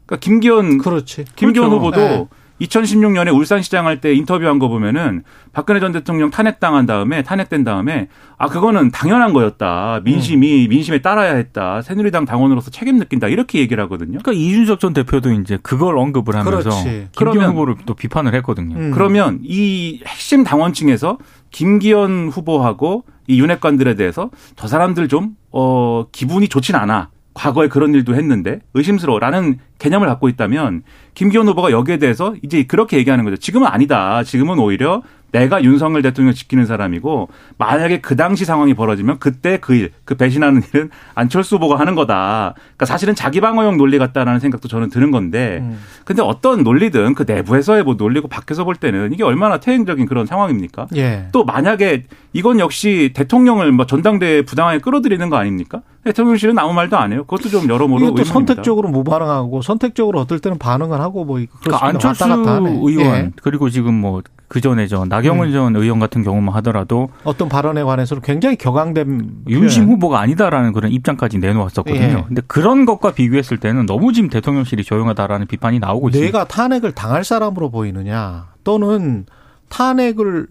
그러니까 0.05 0.17
김기현 0.25 0.79
그렇지. 0.79 1.24
김기현 1.38 1.69
그렇죠. 1.69 1.77
후보도 1.77 1.98
네. 2.01 2.27
2016년에 2.62 3.33
울산시장 3.36 3.88
할 3.88 4.00
때 4.00 4.13
인터뷰한 4.13 4.60
거 4.60 4.67
보면은 4.67 5.24
박근혜 5.53 5.79
전 5.79 5.91
대통령 5.91 6.29
탄핵당한 6.29 6.86
다음에 6.86 7.24
탄핵된 7.24 7.63
다음에 7.63 8.07
아 8.38 8.48
그거는 8.48 8.91
당연한 8.91 9.31
거였다 9.33 9.98
음. 10.00 10.03
민심이 10.03 10.67
민심에 10.67 11.01
따라야 11.01 11.36
했다 11.36 11.81
새누리당 11.81 12.25
당원으로서 12.25 12.72
책임 12.72 12.98
느낀다 12.98 13.27
이렇게 13.27 13.60
얘기를 13.60 13.81
하거든요. 13.83 14.19
그러니까 14.22 14.33
이준석 14.33 14.79
전 14.79 14.93
대표도 14.93 15.31
이제 15.33 15.57
그걸 15.62 15.98
언급을 15.98 16.36
하면서 16.36 16.69
그렇지. 16.69 17.07
김기현 17.12 17.51
후보를 17.51 17.75
또 17.86 17.93
비판을 17.93 18.33
했거든요. 18.36 18.75
음. 18.75 18.91
그러면 18.91 19.39
이 19.43 20.01
핵심 20.05 20.43
당원층에서 20.43 21.17
김기현 21.51 22.29
후보하고 22.29 23.05
이 23.27 23.39
윤핵관들에 23.39 23.95
대해서 23.95 24.29
저 24.57 24.67
사람들 24.67 25.07
좀, 25.07 25.36
어, 25.51 26.05
기분이 26.12 26.50
좋진 26.50 26.75
않아. 26.75 27.10
과거에 27.34 27.68
그런 27.68 27.94
일도 27.94 28.16
했는데 28.16 28.60
의심스러워라는 28.74 29.60
개념을 29.80 30.08
갖고 30.08 30.30
있다면 30.30 30.84
김기현 31.13 31.48
후보가 31.48 31.72
여기에 31.72 31.98
대해서 31.98 32.36
이제 32.42 32.63
그렇게 32.63 32.98
얘기하는 32.98 33.24
거죠. 33.24 33.38
지금은 33.38 33.68
아니다. 33.68 34.24
지금은 34.24 34.60
오히려 34.60 35.02
내가 35.34 35.63
윤석열 35.63 36.04
대통령 36.04 36.34
지키는 36.34 36.66
사람이고 36.66 37.28
만약에 37.58 38.02
그 38.02 38.16
당시 38.16 38.46
상황이 38.46 38.75
벌어지면 38.75 39.18
그때 39.20 39.58
그 39.58 39.74
일, 39.74 39.92
그 40.06 40.16
배신하는 40.16 40.62
일은 40.74 40.92
안철수 41.16 41.56
후보가 41.56 41.80
하는 41.80 41.96
거다. 41.96 42.54
그러니까 42.56 42.86
사실은 42.86 43.16
자기 43.16 43.42
방어용 43.42 43.78
논리 43.78 43.98
같다라는 43.98 44.40
생각도 44.40 44.68
저는 44.68 44.90
드는 44.90 45.10
건데 45.10 45.60
음. 45.62 45.80
근데 46.06 46.22
어떤 46.22 46.63
논리든 46.63 47.16
그 47.16 47.25
내부에서의 47.28 47.84
뭐 47.84 47.96
논리고 47.96 48.28
밖에서 48.28 48.63
볼 48.63 48.75
때는 48.75 49.12
이게 49.12 49.24
얼마나 49.24 49.60
태행적인 49.60 50.06
그런 50.06 50.28
상황입니까? 50.28 50.88
예. 50.96 51.28
또 51.32 51.44
만약에 51.44 52.04
이건 52.34 52.60
역시 52.60 53.12
대통령을 53.16 53.72
뭐 53.72 53.88
전당대회 53.88 54.44
부당하게 54.44 54.80
끌어들이는 54.80 55.30
거 55.30 55.38
아닙니까? 55.38 55.82
대통령실은 56.04 56.60
아무 56.60 56.74
말도 56.74 56.96
안 56.98 57.12
해요. 57.12 57.24
그것도 57.24 57.50
좀 57.50 57.68
여러모로 57.68 58.06
이것도 58.06 58.24
선택적으로 58.25 58.90
무반응하고 58.90 59.63
선택적으로 59.63 60.20
어떨 60.20 60.40
때는 60.40 60.60
반응을 60.60 61.02
하고 61.02 61.25
뭐 61.25 61.42
그러니까 61.62 61.88
안철수 61.88 62.25
의원 62.25 63.16
예. 63.16 63.32
그리고 63.42 63.70
지금 63.70 63.96
뭐 63.96 64.22
그 64.53 64.62
전에 64.62 64.86
저 64.86 65.03
나경원 65.03 65.48
음. 65.48 65.51
전 65.51 65.75
의원 65.75 65.98
같은 65.98 66.22
경우만 66.22 66.53
하더라도 66.57 67.10
어떤 67.24 67.50
발언에 67.50 67.81
관해서는 67.81 68.22
굉장히 68.22 68.55
격앙된 68.55 69.45
윤심 69.50 69.86
후보가 69.86 70.19
아니다라는 70.19 70.74
그런 70.74 70.91
입장까지 70.91 71.39
내놓았었거든요. 71.39 72.17
예. 72.19 72.24
근데 72.27 72.43
그런 72.45 72.86
것과 72.86 73.13
비교했을 73.13 73.57
때는 73.57 73.88
너무 73.88 74.13
지금 74.13 74.29
대통령실이 74.29 74.83
조용하다라는 74.83 75.48
비판이 75.48 75.79
나오고 75.79 76.10
있습니다. 76.10 76.27
내가 76.27 76.48
탄핵을 76.48 76.91
당할 76.91 77.24
사람으로 77.24 77.72
보이느냐 77.72 78.50
또는 78.63 79.25
탄핵을 79.69 80.45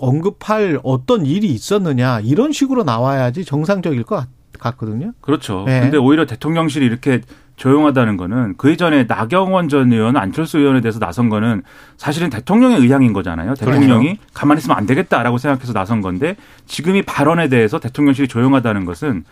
언급할 0.00 0.80
어떤 0.82 1.26
일이 1.26 1.48
있었느냐 1.48 2.20
이런 2.20 2.52
식으로 2.52 2.84
나와야지 2.84 3.44
정상적일 3.44 4.04
것 4.04 4.24
같거든요. 4.58 5.12
그렇죠. 5.20 5.64
네. 5.66 5.82
근데 5.82 5.98
오히려 5.98 6.24
대통령실이 6.24 6.86
이렇게 6.86 7.20
조용하다는 7.62 8.16
거는 8.16 8.54
그 8.56 8.72
이전에 8.72 9.04
나경원 9.04 9.68
전 9.68 9.92
의원, 9.92 10.16
안철수 10.16 10.58
의원에 10.58 10.80
대해서 10.80 10.98
나선 10.98 11.28
거는 11.28 11.62
사실은 11.96 12.28
대통령의 12.28 12.78
의향인 12.78 13.12
거잖아요. 13.12 13.54
대통령이 13.54 14.16
그렇죠. 14.16 14.22
가만히 14.34 14.58
있으면 14.58 14.76
안 14.76 14.84
되겠다라고 14.84 15.38
생각해서 15.38 15.72
나선 15.72 16.00
건데 16.00 16.34
지금 16.66 16.96
이 16.96 17.02
발언에 17.02 17.48
대해서 17.48 17.78
대통령실이 17.78 18.26
조용하다는 18.26 18.84
것은 18.84 19.22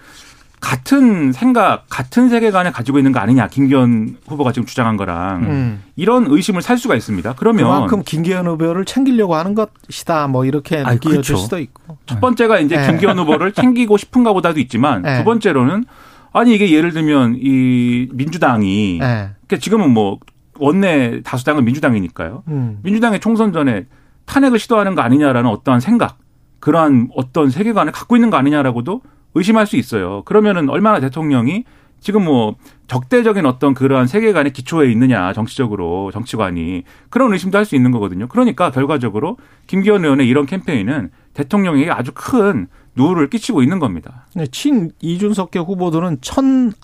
같은 0.60 1.32
생각, 1.32 1.86
같은 1.88 2.28
세계관을 2.28 2.70
가지고 2.70 2.98
있는 2.98 3.10
거 3.10 3.18
아니냐. 3.18 3.48
김기현 3.48 4.18
후보가 4.28 4.52
지금 4.52 4.64
주장한 4.64 4.96
거랑 4.96 5.42
음. 5.42 5.82
이런 5.96 6.26
의심을 6.28 6.62
살 6.62 6.78
수가 6.78 6.94
있습니다. 6.94 7.34
그러면 7.36 7.64
그만큼 7.64 8.02
김기현 8.04 8.46
후보를 8.46 8.84
챙기려고 8.84 9.34
하는 9.34 9.56
것이다. 9.56 10.28
뭐 10.28 10.44
이렇게 10.44 10.84
느껴질 10.84 11.10
그렇죠. 11.10 11.36
수도 11.36 11.58
있고. 11.58 11.98
첫 12.06 12.20
번째가 12.20 12.60
이제 12.60 12.76
네. 12.76 12.86
김기현 12.86 13.18
후보를 13.18 13.50
챙기고 13.50 13.96
싶은가 13.96 14.32
보다도 14.34 14.60
있지만 14.60 15.02
네. 15.02 15.18
두 15.18 15.24
번째로는 15.24 15.84
아니 16.32 16.54
이게 16.54 16.70
예를 16.70 16.92
들면 16.92 17.36
이 17.40 18.08
민주당이 18.12 18.98
네. 19.00 19.30
그러니까 19.46 19.56
지금은 19.58 19.90
뭐 19.90 20.18
원내 20.58 21.22
다수당은 21.22 21.64
민주당이니까요. 21.64 22.44
음. 22.48 22.78
민주당의 22.82 23.20
총선 23.20 23.52
전에 23.52 23.86
탄핵을 24.26 24.58
시도하는 24.58 24.94
거 24.94 25.02
아니냐라는 25.02 25.50
어떠한 25.50 25.80
생각, 25.80 26.18
그러한 26.60 27.08
어떤 27.16 27.50
세계관을 27.50 27.92
갖고 27.92 28.16
있는 28.16 28.30
거 28.30 28.36
아니냐라고도 28.36 29.02
의심할 29.34 29.66
수 29.66 29.76
있어요. 29.76 30.22
그러면은 30.24 30.68
얼마나 30.68 31.00
대통령이 31.00 31.64
지금 32.00 32.24
뭐 32.24 32.56
적대적인 32.86 33.44
어떤 33.44 33.74
그러한 33.74 34.06
세계관의 34.06 34.52
기초에 34.52 34.90
있느냐 34.92 35.32
정치적으로 35.32 36.10
정치관이 36.12 36.84
그런 37.10 37.32
의심도 37.32 37.58
할 37.58 37.64
수 37.64 37.76
있는 37.76 37.90
거거든요. 37.90 38.26
그러니까 38.28 38.70
결과적으로 38.70 39.36
김기현 39.66 40.04
의원의 40.04 40.26
이런 40.26 40.46
캠페인은 40.46 41.10
대통령에게 41.34 41.90
아주 41.90 42.12
큰 42.14 42.68
누를 42.94 43.30
끼치고 43.30 43.62
있는 43.62 43.78
겁니다. 43.78 44.26
네, 44.34 44.46
친 44.46 44.90
이준석계 45.00 45.60
후보들은 45.60 46.18
천아용인 46.20 46.74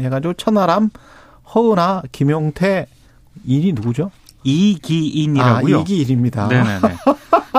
해가지고 0.00 0.34
천하람, 0.34 0.90
허은아, 1.54 2.02
김용태 2.12 2.86
인이 3.44 3.72
누구죠? 3.72 4.10
이기인이라고요. 4.44 5.78
아, 5.78 5.80
이기인입니다. 5.80 6.48
네네네. 6.48 6.96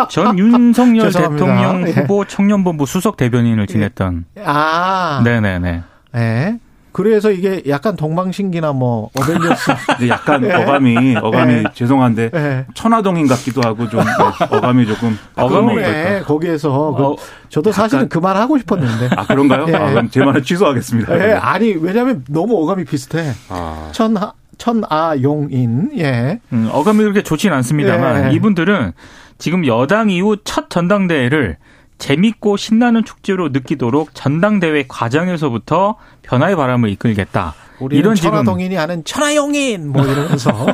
전 0.09 0.37
윤석열 0.37 1.11
대통령 1.11 1.87
예. 1.87 1.91
후보 1.91 2.25
청년본부 2.25 2.85
수석 2.85 3.17
대변인을 3.17 3.67
지냈던. 3.67 4.25
아. 4.43 5.21
네네네. 5.23 5.83
네. 6.13 6.59
그래서 6.95 7.29
이게 7.29 7.61
약간 7.67 7.97
동방신기나 7.97 8.71
뭐 8.71 9.09
어벤져스 9.19 9.71
약간 10.07 10.39
네. 10.39 10.53
어감이 10.53 11.17
어감이 11.17 11.53
네. 11.55 11.63
죄송한데 11.73 12.29
네. 12.29 12.65
천화동인 12.73 13.27
같기도 13.27 13.59
하고 13.61 13.89
좀 13.89 13.99
네, 13.99 14.05
어감이 14.49 14.85
조금 14.85 15.19
어감이 15.35 15.75
네, 15.75 16.21
거기에서 16.25 16.93
그 16.95 17.03
어, 17.03 17.15
저도 17.49 17.73
사실은 17.73 18.07
그 18.07 18.19
말 18.19 18.37
하고 18.37 18.57
싶었는데 18.57 19.09
아 19.13 19.25
그런가요? 19.27 19.63
아, 19.75 19.89
그럼 19.89 20.09
제 20.09 20.23
말은 20.23 20.41
취소하겠습니다. 20.43 21.17
네, 21.17 21.33
아니 21.33 21.73
왜냐하면 21.73 22.23
너무 22.29 22.63
어감이 22.63 22.85
비슷해. 22.85 23.33
아. 23.49 23.89
천하 23.91 24.31
천아용인 24.57 25.91
예 25.97 26.39
음, 26.53 26.69
어감이 26.71 26.99
그렇게 26.99 27.23
좋진 27.23 27.51
않습니다만 27.51 28.31
예. 28.31 28.35
이분들은 28.35 28.93
지금 29.37 29.67
여당 29.67 30.09
이후 30.09 30.37
첫 30.45 30.69
전당대회를 30.69 31.57
재밌고 31.97 32.57
신나는 32.57 33.05
축제로 33.05 33.49
느끼도록 33.49 34.13
전당대회 34.13 34.85
과정에서부터 34.87 35.95
변화의 36.23 36.55
바람을 36.55 36.89
이끌겠다. 36.89 37.53
이런 37.91 38.15
천하동인이 38.15 38.75
하는 38.75 39.03
천하용인 39.03 39.91
뭐 39.91 40.05
이러면서 40.05 40.65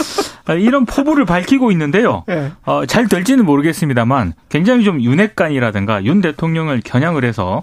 이런 0.58 0.84
포부를 0.84 1.24
밝히고 1.24 1.70
있는데요. 1.72 2.24
네. 2.26 2.52
어, 2.64 2.84
잘 2.86 3.08
될지는 3.08 3.44
모르겠습니다만 3.44 4.34
굉장히 4.48 4.84
좀 4.84 5.00
윤핵관이라든가 5.00 6.04
윤 6.04 6.20
대통령을 6.20 6.80
겨냥을 6.84 7.24
해서 7.24 7.62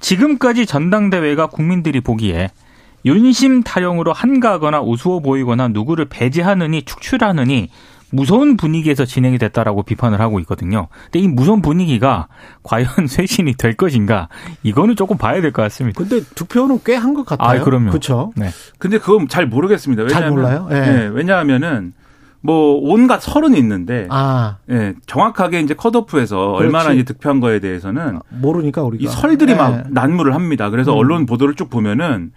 지금까지 0.00 0.66
전당대회가 0.66 1.46
국민들이 1.46 2.00
보기에 2.00 2.50
윤심 3.06 3.62
타령으로 3.62 4.12
한가하거나 4.12 4.80
우스워 4.80 5.20
보이거나 5.20 5.68
누구를 5.68 6.06
배제하느니 6.06 6.82
축출하느니 6.82 7.68
무서운 8.14 8.56
분위기에서 8.56 9.04
진행이 9.04 9.38
됐다라고 9.38 9.82
비판을 9.82 10.20
하고 10.20 10.40
있거든요. 10.40 10.88
근데 11.04 11.18
이 11.20 11.28
무서운 11.28 11.62
분위기가 11.62 12.28
과연 12.62 12.86
쇄신이 13.08 13.54
될 13.54 13.74
것인가 13.74 14.28
이거는 14.62 14.96
조금 14.96 15.16
봐야 15.18 15.40
될 15.40 15.52
것 15.52 15.62
같습니다. 15.62 15.98
근데 15.98 16.20
득표는 16.34 16.80
꽤 16.84 16.94
한 16.96 17.14
것 17.14 17.24
같아요. 17.26 17.60
아, 17.60 17.64
그럼요. 17.64 17.88
그렇죠. 17.90 18.32
네. 18.36 18.48
근데 18.78 18.98
그건 18.98 19.28
잘 19.28 19.46
모르겠습니다. 19.46 20.02
왜냐하면, 20.04 20.22
잘 20.22 20.30
몰라요? 20.30 20.66
네. 20.70 20.80
네. 20.80 21.06
왜냐하면은 21.12 21.92
뭐 22.40 22.78
온갖 22.82 23.22
설은 23.22 23.54
있는데 23.56 24.06
아. 24.10 24.58
예, 24.70 24.94
정확하게 25.06 25.60
이제 25.60 25.72
컷오프에서 25.74 26.36
그렇지. 26.36 26.64
얼마나 26.64 26.92
이제 26.92 27.02
득표한 27.04 27.40
거에 27.40 27.58
대해서는 27.58 28.18
모르니까 28.28 28.82
우리가 28.82 29.02
이 29.02 29.06
설들이 29.06 29.52
네. 29.52 29.58
막 29.58 29.84
난무를 29.90 30.34
합니다. 30.34 30.68
그래서 30.68 30.92
음. 30.92 30.98
언론 30.98 31.26
보도를 31.26 31.54
쭉 31.54 31.70
보면은 31.70 32.32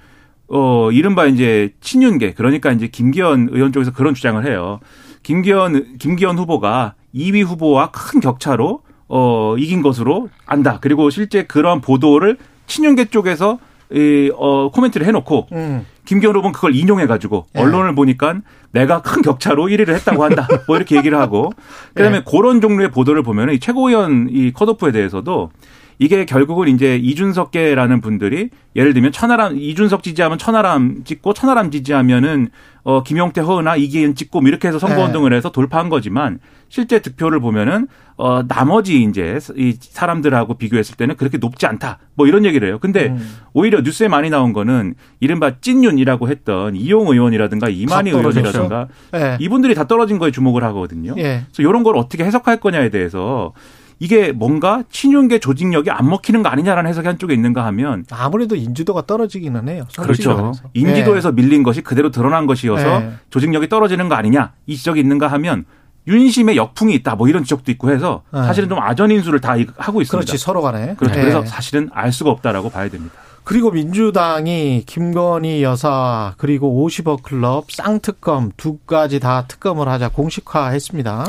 어 0.50 0.92
이른바 0.92 1.26
이제 1.26 1.74
친윤계 1.82 2.36
그러니까 2.36 2.72
이제 2.72 2.88
김기현 2.88 3.50
의원 3.52 3.74
쪽에서 3.74 3.92
그런 3.92 4.14
주장을 4.14 4.46
해요. 4.46 4.80
김기현 5.24 5.98
김기현 5.98 6.38
후보가 6.38 6.96
2위 7.14 7.46
후보와 7.46 7.92
큰 7.92 8.20
격차로 8.20 8.82
어 9.10 9.56
이긴 9.58 9.82
것으로 9.82 10.30
안다. 10.46 10.80
그리고 10.82 11.10
실제 11.10 11.44
그런 11.44 11.82
보도를 11.82 12.38
친윤계 12.68 13.06
쪽에서 13.06 13.60
이, 13.92 14.32
어, 14.36 14.70
코멘트를 14.70 15.08
해놓고, 15.08 15.48
음. 15.54 15.86
김기현 16.06 16.36
후보는 16.36 16.52
그걸 16.52 16.76
인용해가지고, 16.76 17.46
예. 17.56 17.60
언론을 17.62 17.96
보니까 17.96 18.42
내가 18.72 19.02
큰 19.02 19.22
격차로 19.22 19.66
1위를 19.68 19.94
했다고 19.96 20.24
한다. 20.24 20.48
뭐 20.68 20.76
이렇게 20.76 20.98
얘기를 20.98 21.18
하고, 21.18 21.54
그 21.94 22.04
다음에 22.04 22.18
예. 22.18 22.24
그런 22.30 22.60
종류의 22.60 22.92
보도를 22.92 23.24
보면 23.24 23.52
이 23.52 23.60
최고위원 23.60 24.28
이 24.30 24.52
컷오프에 24.52 24.92
대해서도 24.92 25.52
이게 26.00 26.26
결국은 26.26 26.68
이제 26.68 26.96
이준석계라는 26.98 28.02
분들이 28.02 28.50
예를 28.76 28.94
들면 28.94 29.12
천하람 29.12 29.58
이준석 29.58 30.04
지지하면 30.04 30.38
천하람 30.38 31.04
찍고 31.04 31.34
천하람 31.34 31.72
지지하면은 31.72 32.50
어 32.84 33.04
김용태 33.04 33.42
허은아 33.42 33.76
이기현 33.76 34.16
찍고 34.16 34.42
뭐 34.42 34.48
이렇게 34.48 34.68
해서 34.68 34.80
선거 34.80 35.04
운동을 35.04 35.34
해서 35.34 35.52
돌파한 35.52 35.90
거지만 35.90 36.40
실제 36.70 37.00
득표를 37.00 37.40
보면은 37.40 37.88
어 38.16 38.44
나머지 38.48 39.02
이제 39.04 39.40
이 39.58 39.76
사람들하고 39.80 40.54
비교했을 40.54 40.96
때는 40.96 41.18
그렇게 41.18 41.38
높지 41.38 41.66
않다. 41.66 42.00
뭐 42.14 42.28
이런 42.28 42.46
얘기를 42.46 42.68
해요. 42.68 42.78
근데 42.80 43.08
음. 43.08 43.36
오히려 43.54 43.82
뉴스에 43.82 44.08
많이 44.08 44.30
나온 44.30 44.54
거는 44.54 44.94
이른바 45.20 45.60
찐윤이라고 45.60 46.30
했던 46.30 46.76
이용 46.76 47.08
의원이라든가 47.08 47.70
이만희 47.70 48.12
의원이라든가 48.12 48.88
네. 49.12 49.38
이분들이 49.40 49.76
다 49.76 49.86
떨어진 49.86 50.18
거에 50.18 50.32
주목을 50.32 50.64
하거든요. 50.66 51.14
네. 51.16 51.44
그래서 51.52 51.68
이런 51.70 51.84
걸 51.84 51.98
어떻게 51.98 52.24
해석할 52.24 52.60
거냐에 52.60 52.90
대해서 52.90 53.54
이게 54.00 54.32
뭔가 54.32 54.84
친윤계 54.92 55.40
조직력이 55.40 55.90
안 55.90 56.08
먹히는 56.10 56.44
거 56.44 56.50
아니냐라는 56.50 56.90
해석이 56.90 57.08
한쪽에 57.08 57.34
있는가 57.34 57.66
하면 57.66 58.06
아무래도 58.12 58.56
인지도가 58.56 59.06
떨어지기는 59.06 59.68
해요. 59.70 59.86
그렇죠. 59.98 60.54
인지도에서 60.74 61.32
네. 61.32 61.42
밀린 61.42 61.64
것이 61.64 61.82
그대로 61.82 62.12
드러난 62.12 62.46
것이어서 62.46 63.00
네. 63.00 63.14
조직력이 63.30 63.70
떨어지는 63.70 64.10
거 64.10 64.16
아니냐 64.16 64.54
이 64.68 64.76
지적이 64.76 65.00
있는가 65.00 65.28
하면 65.30 65.66
윤심의 66.08 66.56
역풍이 66.56 66.94
있다 66.96 67.16
뭐 67.16 67.28
이런 67.28 67.44
지적도 67.44 67.72
있고 67.72 67.92
해서 67.92 68.24
네. 68.32 68.44
사실은 68.44 68.70
좀 68.70 68.80
아전 68.80 69.12
인수를 69.12 69.42
다 69.42 69.56
하고 69.78 70.02
있습니다. 70.02 70.26
그렇지 70.26 70.38
서로 70.38 70.62
간에. 70.62 70.96
그렇죠. 70.96 71.16
네. 71.16 71.22
그래서 71.22 71.46
사실은 71.46 71.90
알 71.94 72.12
수가 72.12 72.30
없다라고 72.32 72.70
봐야 72.70 72.90
됩니다. 72.90 73.16
그리고 73.48 73.72
민주당이 73.72 74.84
김건희 74.86 75.64
여사 75.64 76.34
그리고 76.38 76.86
50억 76.86 77.24
클럽 77.24 77.72
쌍특검 77.72 78.52
두 78.58 78.78
가지 78.80 79.22
다 79.22 79.46
특검을 79.48 79.88
하자 79.88 80.10
공식화했습니다. 80.10 81.24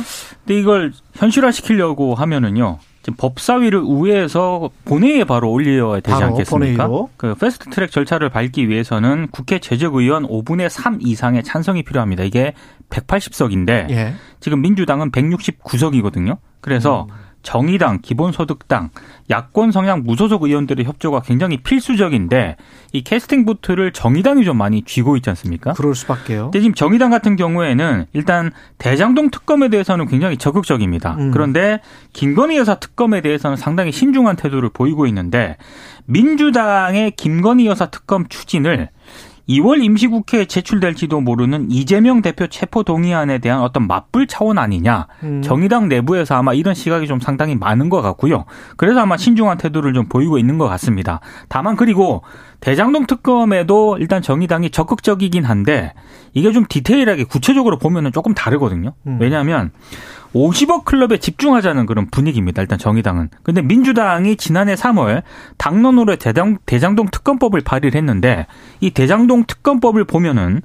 근데 0.45 0.59
이걸 0.59 0.93
현실화 1.15 1.53
시키려고 1.53 2.17
하면은요. 2.17 2.81
지금 3.03 3.17
법사위를 3.19 3.79
우회해서 3.79 4.69
본회의에 4.85 5.23
바로 5.23 5.53
올려야 5.53 6.01
되지 6.01 6.21
않겠습니까? 6.21 6.89
본회의로. 6.89 7.11
그 7.17 7.37
패스트 7.37 7.71
트랙 7.71 7.93
절차를 7.93 8.31
밟기 8.31 8.69
위해서는 8.69 9.29
국회 9.31 9.61
재적의원 9.61 10.27
5분의 10.27 10.71
3 10.71 10.99
이상의 11.01 11.45
찬성이 11.45 11.85
필요합니다. 11.85 12.25
이게 12.25 12.53
180석인데 12.91 13.91
예. 13.91 14.15
지금 14.41 14.61
민주당은 14.61 15.13
169석이거든요. 15.13 16.39
그래서 16.61 17.07
음. 17.09 17.28
정의당, 17.43 18.01
기본소득당, 18.03 18.91
야권 19.31 19.73
성향 19.73 20.03
무소속 20.03 20.43
의원들의 20.43 20.85
협조가 20.85 21.21
굉장히 21.21 21.59
필수적인데 21.59 22.57
이 22.93 23.03
캐스팅 23.03 23.45
보트를 23.45 23.93
정의당이 23.93 24.45
좀 24.45 24.57
많이 24.57 24.83
쥐고 24.83 25.17
있지 25.17 25.31
않습니까? 25.31 25.73
그럴 25.73 25.95
수밖에요. 25.95 26.45
근데 26.45 26.61
지금 26.61 26.75
정의당 26.75 27.11
같은 27.11 27.37
경우에는 27.37 28.07
일단 28.13 28.51
대장동 28.79 29.31
특검에 29.31 29.69
대해서는 29.69 30.07
굉장히 30.07 30.37
적극적입니다. 30.37 31.17
음. 31.19 31.31
그런데 31.31 31.81
김건희 32.13 32.57
여사 32.57 32.77
특검에 32.77 33.21
대해서는 33.21 33.57
상당히 33.57 33.93
신중한 33.93 34.37
태도를 34.37 34.71
보이고 34.71 35.07
있는데 35.07 35.57
민주당의 36.07 37.13
김건희 37.13 37.67
여사 37.67 37.87
특검 37.87 38.27
추진을 38.29 38.89
2월 39.49 39.83
임시국회에 39.83 40.45
제출될지도 40.45 41.21
모르는 41.21 41.71
이재명 41.71 42.21
대표 42.21 42.47
체포 42.47 42.83
동의안에 42.83 43.39
대한 43.39 43.63
어떤 43.63 43.87
맞불 43.87 44.27
차원 44.27 44.59
아니냐. 44.59 45.07
음. 45.23 45.43
정의당 45.43 45.89
내부에서 45.89 46.37
아마 46.37 46.53
이런 46.53 46.75
시각이 46.75 47.07
좀 47.07 47.19
상당히 47.19 47.55
많은 47.55 47.89
것 47.89 48.03
같고요. 48.03 48.45
그래서 48.77 49.01
아마 49.01 49.17
신중한 49.17 49.59
태도를 49.59 49.95
좀 49.95 50.07
보이고 50.07 50.39
있는 50.39 50.59
것 50.59 50.69
같습니다. 50.69 51.21
다만 51.49 51.77
그리고 51.77 52.23
대장동 52.61 53.07
특검에도 53.07 53.97
일단 53.99 54.21
정의당이 54.21 54.71
적극적이긴 54.71 55.45
한데 55.45 55.95
이게 56.35 56.53
좀 56.53 56.65
디테일하게 56.69 57.25
구체적으로 57.25 57.79
보면은 57.79 58.13
조금 58.13 58.35
다르거든요. 58.35 58.95
음. 59.07 59.19
왜냐하면 59.21 59.71
50억 60.35 60.85
클럽에 60.85 61.19
집중하자는 61.19 61.87
그런 61.87 62.09
분위기입니다. 62.11 62.61
일단 62.63 62.79
정의당은. 62.79 63.31
근데 63.43 63.63
민주당이 63.63 64.37
지난해 64.37 64.75
3월 64.75 65.23
당론으로 65.57 66.17
대장, 66.17 66.59
대장동 66.67 67.09
특검법을 67.11 67.63
발의를 67.63 67.97
했는데 67.97 68.47
이 68.81 68.91
대장동 68.91 69.45
특검법을 69.47 70.05
보면은 70.05 70.63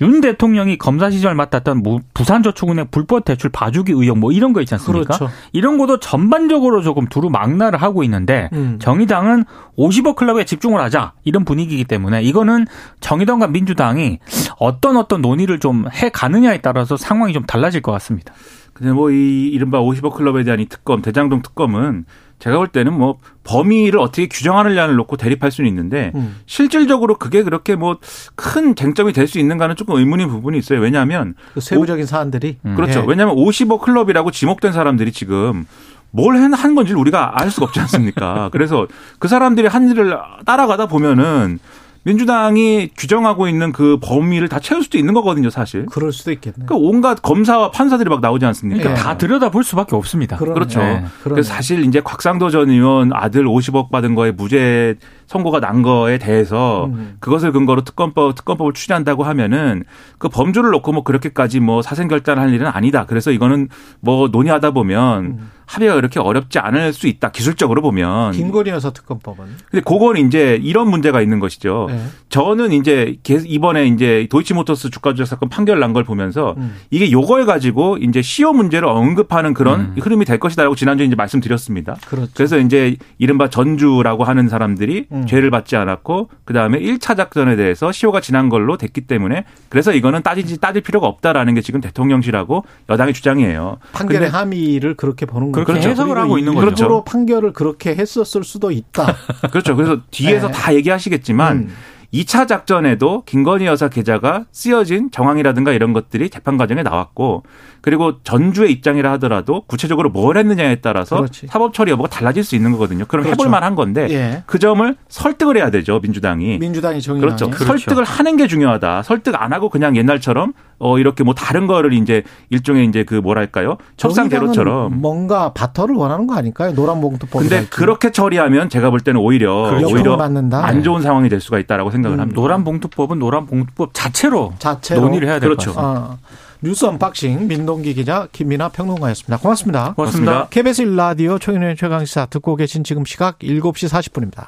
윤 0.00 0.20
대통령이 0.20 0.78
검사 0.78 1.10
시절 1.10 1.34
맡았던 1.34 1.82
뭐 1.82 2.00
부산저축은행 2.14 2.88
불법 2.90 3.24
대출 3.24 3.50
봐주기 3.50 3.92
의혹 3.92 4.18
뭐 4.18 4.32
이런 4.32 4.52
거 4.52 4.60
있지 4.60 4.74
않습니까? 4.74 5.16
그렇죠. 5.18 5.30
이런 5.52 5.78
것도 5.78 6.00
전반적으로 6.00 6.82
조금 6.82 7.06
두루 7.06 7.28
망라를 7.30 7.80
하고 7.80 8.02
있는데 8.04 8.48
음. 8.52 8.78
정의당은 8.80 9.44
50억 9.78 10.16
클럽에 10.16 10.44
집중을 10.44 10.80
하자 10.80 11.12
이런 11.24 11.44
분위기이기 11.44 11.84
때문에 11.84 12.22
이거는 12.22 12.66
정의당과 13.00 13.48
민주당이 13.48 14.18
어떤 14.58 14.96
어떤 14.96 15.20
논의를 15.20 15.58
좀 15.58 15.82
해 15.92 16.08
가느냐에 16.08 16.58
따라서 16.58 16.96
상황이 16.96 17.32
좀 17.32 17.44
달라질 17.44 17.82
것 17.82 17.92
같습니다. 17.92 18.32
근데 18.72 18.92
뭐 18.92 19.10
이 19.10 19.48
이른바 19.52 19.80
50억 19.80 20.14
클럽에 20.14 20.44
대한 20.44 20.60
이 20.60 20.66
특검, 20.66 21.02
대장동 21.02 21.42
특검은 21.42 22.04
제가 22.38 22.56
볼 22.56 22.66
때는 22.68 22.92
뭐 22.92 23.18
범위를 23.44 24.00
어떻게 24.00 24.26
규정하느냐를 24.26 24.96
놓고 24.96 25.16
대립할 25.16 25.52
수는 25.52 25.68
있는데 25.68 26.10
음. 26.14 26.36
실질적으로 26.46 27.16
그게 27.16 27.42
그렇게 27.44 27.76
뭐 27.76 27.98
큰 28.34 28.74
쟁점이 28.74 29.12
될 29.12 29.28
수 29.28 29.38
있는가는 29.38 29.76
조금 29.76 29.94
의문인 29.96 30.28
부분이 30.28 30.58
있어요. 30.58 30.80
왜냐하면 30.80 31.34
그 31.54 31.60
세부적인 31.60 32.06
사안들이 32.06 32.56
음. 32.66 32.74
그렇죠. 32.74 33.00
예. 33.00 33.04
왜냐하면 33.06 33.36
50억 33.36 33.80
클럽이라고 33.82 34.30
지목된 34.32 34.72
사람들이 34.72 35.12
지금 35.12 35.66
뭘 36.10 36.34
한 36.36 36.74
건지를 36.74 36.98
우리가 37.00 37.40
알 37.40 37.50
수가 37.50 37.66
없지 37.66 37.78
않습니까? 37.80 38.48
그래서 38.52 38.86
그 39.20 39.28
사람들이 39.28 39.68
한 39.68 39.88
일을 39.88 40.18
따라가다 40.44 40.86
보면은 40.86 41.58
민주당이 42.04 42.90
규정하고 42.96 43.48
있는 43.48 43.72
그 43.72 43.98
범위를 44.02 44.48
다 44.48 44.58
채울 44.58 44.82
수도 44.82 44.98
있는 44.98 45.14
거거든요, 45.14 45.50
사실. 45.50 45.86
그럴 45.86 46.12
수도 46.12 46.32
있겠네. 46.32 46.66
그러니까 46.66 46.76
온갖 46.76 47.22
검사와 47.22 47.70
판사들이 47.70 48.08
막 48.08 48.20
나오지 48.20 48.44
않습니까? 48.46 48.90
예. 48.90 48.94
다 48.94 49.16
들여다 49.16 49.50
볼 49.50 49.62
수밖에 49.62 49.94
없습니다. 49.94 50.36
그러네. 50.36 50.54
그렇죠. 50.54 50.80
네. 50.80 51.04
그러네. 51.22 51.34
그래서 51.34 51.54
사실 51.54 51.84
이제 51.84 52.00
곽상도 52.00 52.50
전 52.50 52.70
의원 52.70 53.12
아들 53.12 53.44
50억 53.44 53.90
받은 53.90 54.14
거에 54.14 54.32
무죄 54.32 54.96
선고가 55.26 55.60
난 55.60 55.82
거에 55.82 56.18
대해서 56.18 56.86
음. 56.86 57.16
그것을 57.20 57.52
근거로 57.52 57.82
특검법 57.84 58.34
특검법을 58.34 58.72
추진한다고 58.74 59.24
하면은 59.24 59.84
그 60.18 60.28
범주를 60.28 60.70
놓고 60.70 60.92
뭐 60.92 61.04
그렇게까지 61.04 61.60
뭐 61.60 61.82
사생 61.82 62.08
결단할 62.08 62.52
일은 62.52 62.66
아니다. 62.66 63.06
그래서 63.06 63.30
이거는 63.30 63.68
뭐 64.00 64.28
논의하다 64.28 64.72
보면 64.72 65.24
음. 65.24 65.50
합의가 65.66 65.94
그렇게 65.94 66.20
어렵지 66.20 66.58
않을 66.58 66.92
수 66.92 67.06
있다. 67.06 67.30
기술적으로 67.30 67.80
보면. 67.80 68.32
김건희 68.32 68.70
여사 68.70 68.90
특검법은 68.90 69.44
근데 69.70 69.82
그건 69.82 70.18
이제 70.18 70.58
이런 70.62 70.90
문제가 70.90 71.22
있는 71.22 71.40
것이죠. 71.40 71.86
예. 71.90 71.98
저는 72.28 72.72
이제 72.72 73.16
계- 73.22 73.40
이번에 73.46 73.86
이제 73.86 74.26
도이치모터스 74.30 74.90
주가 74.90 75.14
조작 75.14 75.24
사건 75.26 75.48
판결 75.48 75.80
난 75.80 75.92
걸 75.94 76.04
보면서 76.04 76.54
음. 76.58 76.74
이게 76.90 77.10
요걸 77.10 77.44
가지고 77.46 77.96
이제 77.98 78.20
시효 78.22 78.52
문제를 78.52 78.86
언급하는 78.88 79.52
그런 79.54 79.80
음. 79.80 79.96
흐름이 80.00 80.24
될 80.26 80.38
것이다라고 80.38 80.74
지난주에 80.74 81.06
이제 81.06 81.14
말씀드렸습니다. 81.16 81.96
그렇죠. 82.06 82.30
그래서 82.34 82.58
이제 82.58 82.96
이른바 83.18 83.48
전주라고 83.48 84.24
하는 84.24 84.48
사람들이 84.48 85.06
음. 85.12 85.26
죄를 85.26 85.50
받지 85.50 85.76
않았고 85.76 86.30
그다음에 86.44 86.78
1차 86.80 87.16
작전에 87.16 87.56
대해서 87.56 87.92
시효가 87.92 88.20
지난 88.20 88.48
걸로 88.48 88.76
됐기 88.76 89.02
때문에 89.02 89.44
그래서 89.68 89.92
이거는 89.92 90.22
따지지 90.22 90.58
따질 90.58 90.82
필요가 90.82 91.06
없다라는 91.06 91.54
게 91.54 91.60
지금 91.60 91.80
대통령실하고 91.80 92.64
여당의 92.88 93.14
주장이에요. 93.14 93.78
판결의 93.92 94.30
함의를 94.30 94.94
그렇게 94.94 95.26
보는 95.26 95.52
거죠. 95.52 95.64
그렇게 95.64 95.88
해석을 95.88 96.16
하고 96.18 96.38
있는 96.38 96.52
일부러 96.52 96.70
거죠. 96.70 97.04
판결을 97.04 97.52
그렇게 97.52 97.94
했었을 97.94 98.44
수도 98.44 98.70
있다. 98.70 99.16
그렇죠. 99.52 99.76
그래서 99.76 99.98
뒤에서 100.10 100.48
네. 100.48 100.52
다 100.52 100.74
얘기하시겠지만 100.74 101.56
음. 101.56 101.74
2차 102.12 102.46
작전에도 102.46 103.22
김건희 103.24 103.64
여사 103.66 103.88
계좌가 103.88 104.44
쓰여진 104.52 105.10
정황이라든가 105.10 105.72
이런 105.72 105.92
것들이 105.94 106.28
재판 106.28 106.58
과정에 106.58 106.82
나왔고 106.82 107.42
그리고 107.80 108.22
전주의 108.22 108.70
입장이라 108.70 109.12
하더라도 109.12 109.62
구체적으로 109.66 110.10
뭘 110.10 110.36
했느냐에 110.36 110.76
따라서 110.76 111.16
그렇지. 111.16 111.46
사법 111.46 111.72
처리 111.72 111.90
여부가 111.90 112.08
달라질 112.10 112.44
수 112.44 112.54
있는 112.54 112.70
거거든요. 112.72 113.06
그럼 113.06 113.24
그렇죠. 113.24 113.42
해볼 113.42 113.50
만한 113.50 113.74
건데 113.74 114.06
예. 114.10 114.42
그 114.46 114.58
점을 114.58 114.94
설득을 115.08 115.56
해야 115.56 115.70
되죠 115.70 115.98
민주당이. 116.00 116.58
민주당이 116.58 117.00
정의당이 117.00 117.36
그렇죠. 117.36 117.64
설득을 117.64 118.04
하는 118.04 118.36
게 118.36 118.46
중요하다. 118.46 119.02
설득 119.04 119.40
안 119.40 119.52
하고 119.52 119.70
그냥 119.70 119.96
옛날처럼 119.96 120.52
어 120.78 120.98
이렇게 120.98 121.24
뭐 121.24 121.32
다른 121.34 121.66
거를 121.66 121.92
이제 121.94 122.24
일종의 122.50 122.86
이제 122.86 123.04
그 123.04 123.14
뭐랄까요 123.14 123.78
협상 123.98 124.28
재료처럼. 124.28 124.74
정의당은 124.74 125.00
뭔가 125.00 125.52
바터를 125.52 125.94
원하는 125.94 126.26
거 126.26 126.34
아닐까요? 126.34 126.74
노란 126.74 127.00
봉투법. 127.00 127.40
근데 127.40 127.64
그렇게 127.70 128.10
처리하면 128.10 128.68
제가 128.68 128.90
볼 128.90 129.00
때는 129.00 129.20
오히려 129.20 129.70
그렇죠. 129.70 129.86
오히려 129.94 130.16
받는다. 130.18 130.64
안 130.64 130.82
좋은 130.82 131.00
상황이 131.00 131.28
될 131.28 131.40
수가 131.40 131.58
있다라고 131.58 131.90
생각 131.90 132.01
을 132.10 132.16
음, 132.16 132.20
합니다. 132.20 132.40
노란 132.40 132.64
봉투법은 132.64 133.18
노란 133.18 133.46
봉투법 133.46 133.90
자체로, 133.92 134.52
자체로 134.58 135.02
논의를 135.02 135.28
해야 135.28 135.38
될것 135.38 135.58
그렇죠. 135.58 135.74
같습니다. 135.74 136.12
어, 136.12 136.18
뉴스 136.62 136.84
언박싱 136.84 137.48
민동기 137.48 137.94
기자 137.94 138.28
김민아 138.30 138.68
평론가였습니다. 138.68 139.38
고맙습니다. 139.38 139.94
고맙습니다. 139.94 140.32
고맙습니다. 140.32 140.48
KBS 140.50 140.84
1라디오 140.84 141.40
총인의 141.40 141.76
최강시사 141.76 142.26
듣고 142.26 142.54
계신 142.56 142.84
지금 142.84 143.04
시각 143.04 143.40
7시 143.40 143.88
40분입니다. 143.88 144.46